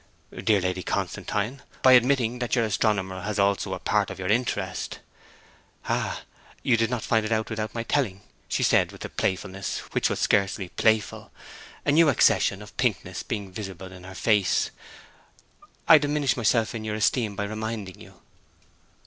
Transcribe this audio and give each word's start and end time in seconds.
'Dear 0.33 0.61
Lady 0.61 0.81
Constantine, 0.81 1.61
by 1.83 1.91
admitting 1.91 2.39
that 2.39 2.55
your 2.55 2.65
astronomer 2.65 3.21
has 3.21 3.37
also 3.37 3.75
a 3.75 3.79
part 3.79 4.09
of 4.09 4.17
your 4.17 4.29
interest' 4.29 4.97
'Ah, 5.87 6.23
you 6.63 6.75
did 6.75 6.89
not 6.89 7.03
find 7.03 7.23
it 7.23 7.31
out 7.31 7.51
without 7.51 7.75
my 7.75 7.83
telling!' 7.83 8.21
she 8.49 8.63
said, 8.63 8.91
with 8.91 9.05
a 9.05 9.09
playfulness 9.09 9.77
which 9.91 10.09
was 10.09 10.19
scarcely 10.19 10.69
playful, 10.69 11.29
a 11.85 11.91
new 11.91 12.09
accession 12.09 12.63
of 12.63 12.75
pinkness 12.77 13.21
being 13.21 13.51
visible 13.51 13.91
in 13.91 14.03
her 14.03 14.15
face. 14.15 14.71
'I 15.87 15.99
diminish 15.99 16.35
myself 16.35 16.73
in 16.73 16.83
your 16.83 16.95
esteem 16.95 17.35
by 17.35 17.43
reminding 17.43 18.01
you.' 18.01 18.15